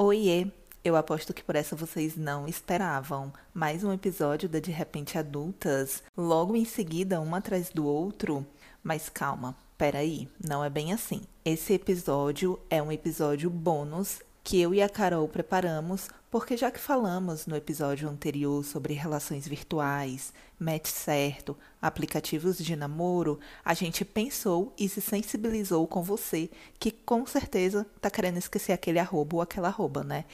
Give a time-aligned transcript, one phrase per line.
[0.00, 0.46] Oiê!
[0.84, 3.32] Eu aposto que por essa vocês não esperavam.
[3.52, 8.46] Mais um episódio da De Repente Adultas, logo em seguida, um atrás do outro.
[8.80, 11.22] Mas calma, peraí, não é bem assim.
[11.44, 16.80] Esse episódio é um episódio bônus que eu e a Carol preparamos, porque já que
[16.80, 24.72] falamos no episódio anterior sobre relações virtuais, match certo, aplicativos de namoro, a gente pensou
[24.78, 26.48] e se sensibilizou com você,
[26.78, 30.24] que com certeza tá querendo esquecer aquele arroba ou aquela arroba, né?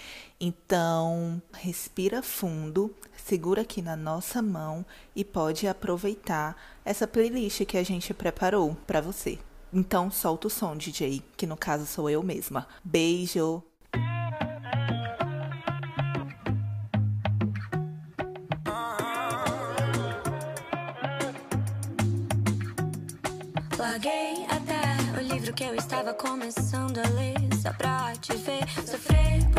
[0.41, 4.86] Então, respira fundo, segura aqui na nossa mão
[5.16, 9.41] e pode aproveitar essa playlist que a gente preparou para você.
[9.72, 12.69] Então solta o som, DJ, que no caso sou eu mesma.
[12.84, 13.60] Beijo!
[25.54, 29.53] que eu estava começando a ler só pra te ver sofrer.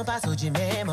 [0.00, 0.89] não passou de memo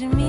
[0.00, 0.27] you?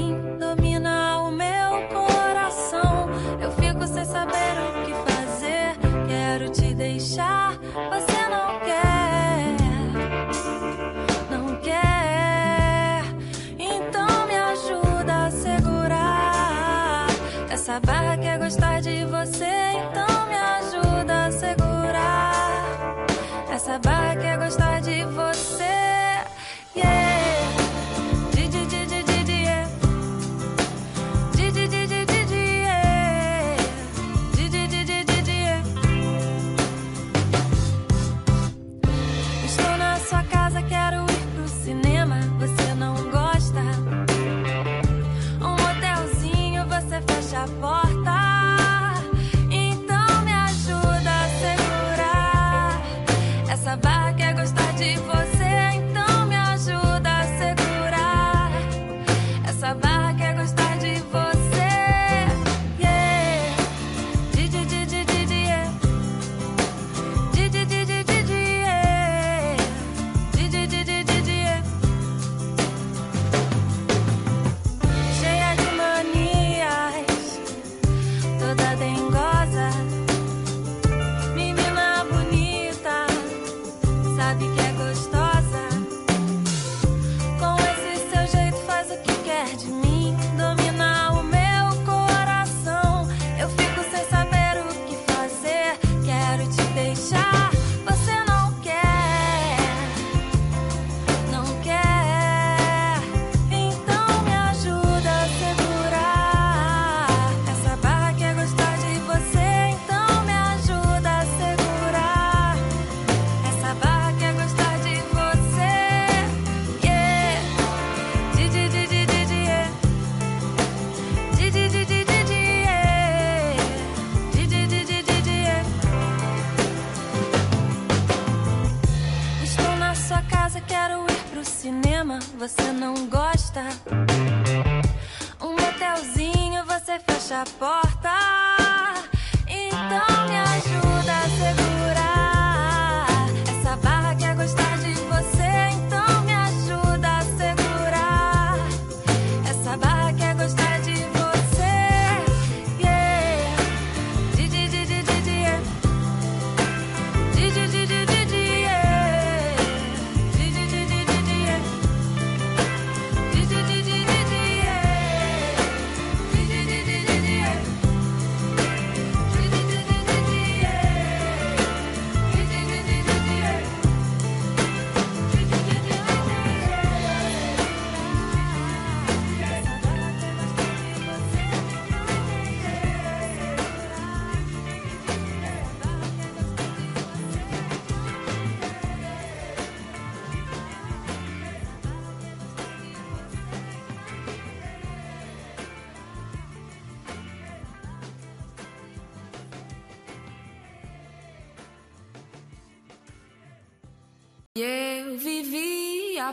[139.86, 140.89] Então me ajuda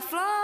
[0.01, 0.36] fly.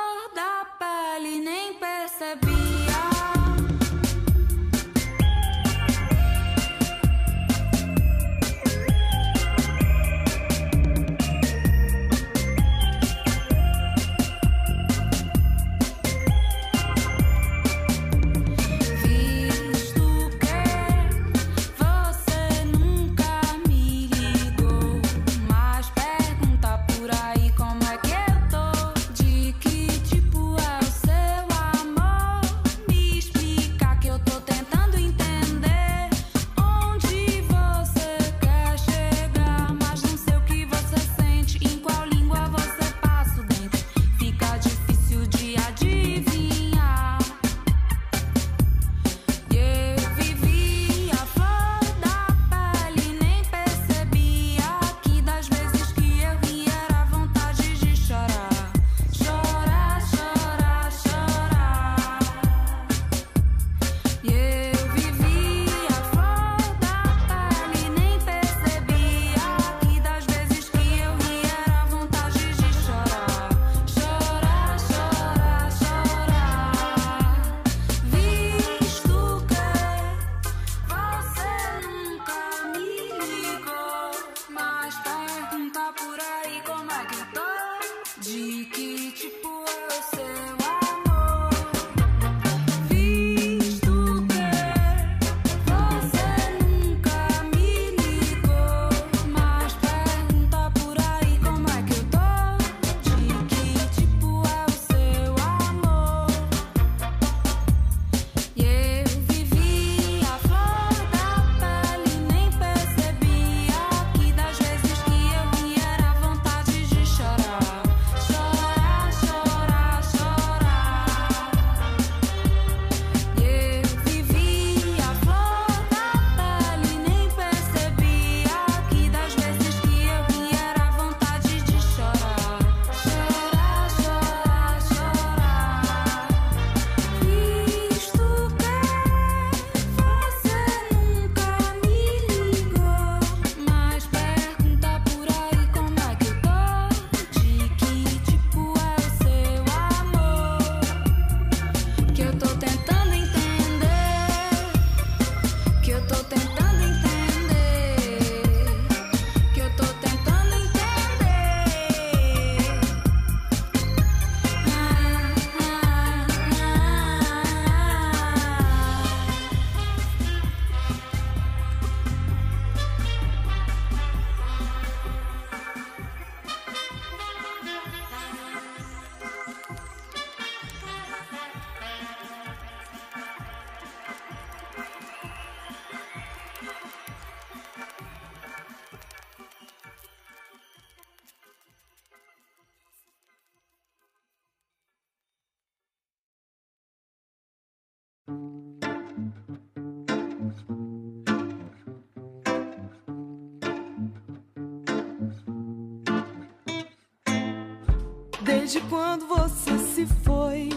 [208.44, 210.70] Desde quando você se foi,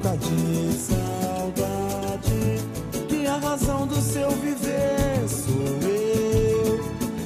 [0.00, 2.60] de saudade.
[3.08, 6.80] Que a razão do seu viver sou eu.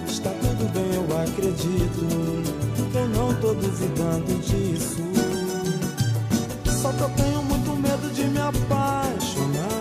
[0.08, 2.06] Está tudo bem, eu acredito.
[2.94, 5.02] Eu não tô duvidando disso.
[6.80, 9.72] Só que eu tenho muito medo de me apaixonar.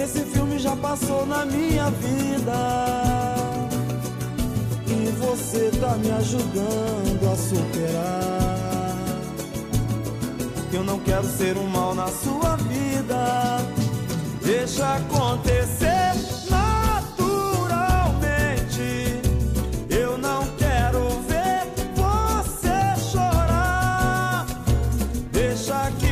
[0.00, 2.58] Esse filme já passou na minha vida.
[4.86, 8.47] E você tá me ajudando a superar.
[10.72, 13.58] Eu não quero ser um mal na sua vida.
[14.42, 16.12] Deixa acontecer
[16.50, 17.18] naturalmente.
[19.88, 24.46] Eu não quero ver você chorar.
[25.32, 26.07] Deixa que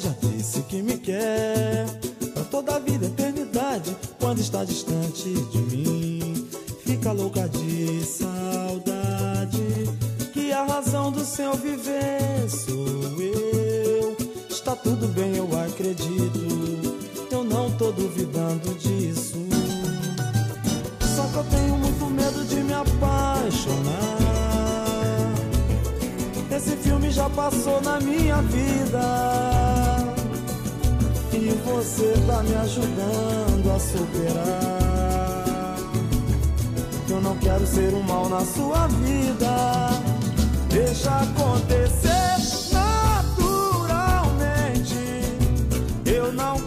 [0.00, 1.84] Já disse que me quer
[2.32, 3.96] pra toda a vida, eternidade.
[4.20, 6.48] Quando está distante de mim,
[6.86, 9.58] fica louca de saudade.
[10.32, 14.16] Que a razão do seu viver sou eu.
[14.48, 16.46] Está tudo bem, eu acredito.
[17.32, 19.34] Eu não tô duvidando disso.
[21.16, 24.18] Só que eu tenho muito medo de me apaixonar.
[26.56, 29.97] Esse filme já passou na minha vida.
[31.48, 35.78] E você tá me ajudando a superar.
[37.08, 39.88] Eu não quero ser um mal na sua vida.
[40.68, 42.36] Deixa acontecer
[42.70, 43.64] naturalmente.
[46.04, 46.60] Eu não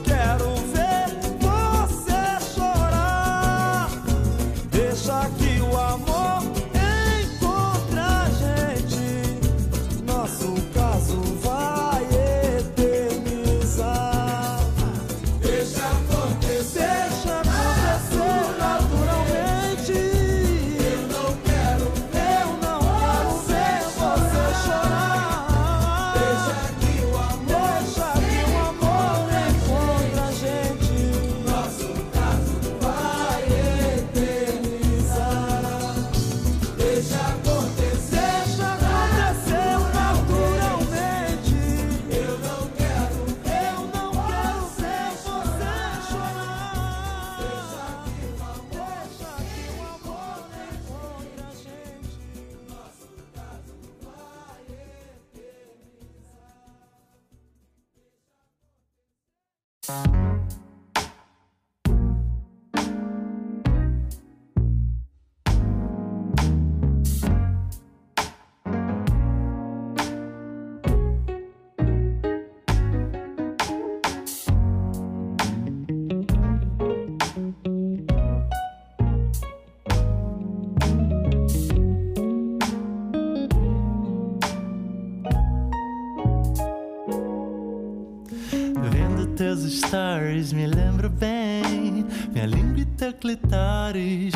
[59.91, 60.20] Vendo
[90.31, 92.05] stories, me lembro bem.
[92.31, 94.33] Minha língua e teu clitóris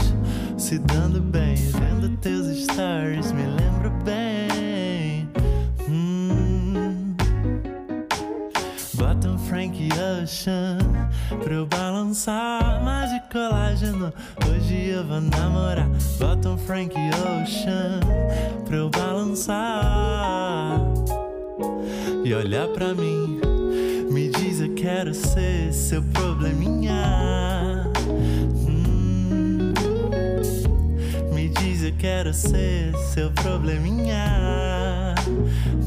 [0.57, 1.55] se dando bem.
[1.55, 5.29] Vendo teus stories, me lembro bem.
[5.87, 7.15] Hum.
[8.95, 10.77] Bota um Frank Ocean
[11.43, 12.83] pra eu balançar.
[12.83, 14.13] Mais de colágeno,
[14.49, 15.89] hoje eu vou namorar.
[16.19, 17.99] Bota um Frank Ocean
[18.65, 20.81] pra eu balançar.
[22.25, 23.34] E olhar pra mim.
[24.55, 27.91] Diz eu quero ser seu probleminha.
[28.65, 29.73] Hum.
[31.33, 35.13] Me diz eu quero ser seu probleminha.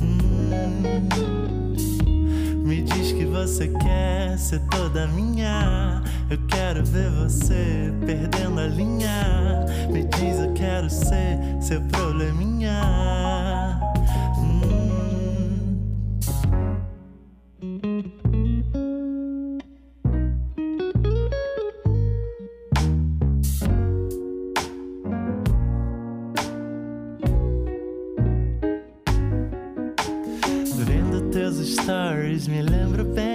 [0.03, 1.09] Hum.
[2.63, 6.03] Me diz que você quer ser toda minha.
[6.29, 9.65] Eu quero ver você perdendo a linha.
[9.91, 13.28] Me diz eu quero ser seu probleminha.
[32.39, 33.28] Stories, me lembro bem.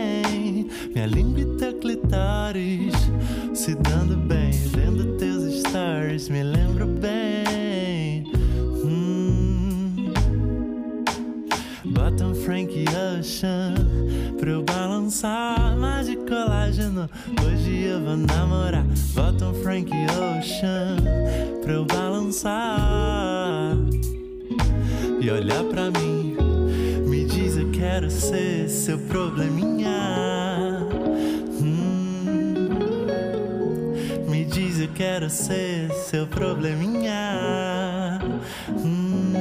[34.74, 38.20] Diz eu quero ser seu probleminha.
[38.70, 39.34] Hum.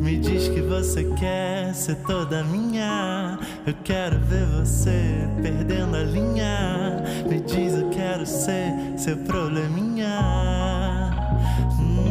[0.00, 3.38] Me diz que você quer ser toda minha.
[3.66, 7.02] Eu quero ver você perdendo a linha.
[7.28, 10.20] Me diz eu quero ser seu probleminha.
[11.80, 12.06] Hum.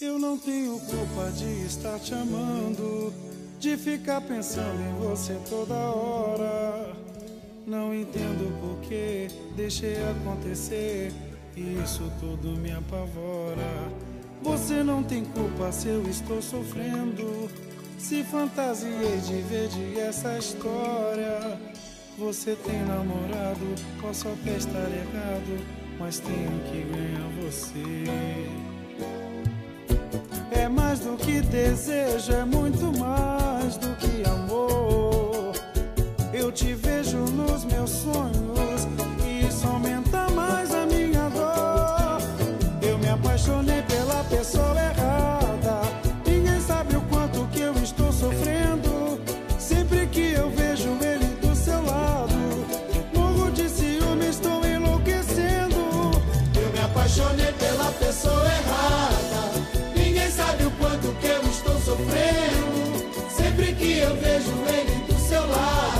[0.00, 3.12] Eu não tenho culpa de estar te amando,
[3.58, 6.94] de ficar pensando em você toda hora.
[7.66, 11.12] Não entendo por que deixei acontecer
[11.56, 13.90] e isso tudo me apavora.
[14.42, 17.50] Você não tem culpa se eu estou sofrendo.
[17.98, 21.58] Se fantasiei de verde essa história.
[22.18, 25.66] Você tem namorado, posso até estar errado,
[25.98, 28.04] mas tenho que ganhar você.
[30.50, 35.52] É mais do que desejo, é muito mais mais do que amor.
[36.32, 38.86] Eu te vejo nos meus sonhos
[39.26, 42.20] e isso aumenta mais a minha dor.
[42.80, 45.80] Eu me apaixonei pela pessoa errada.
[46.24, 49.20] Ninguém sabe o quanto que eu estou sofrendo.
[49.58, 52.34] Sempre que eu vejo ele do seu lado,
[53.12, 56.12] morro de ciúme, estou enlouquecendo.
[56.54, 59.42] Eu me apaixonei pela pessoa errada.
[59.96, 62.65] Ninguém sabe o quanto que eu estou sofrendo
[64.06, 65.95] eu vejo ele do seu lado.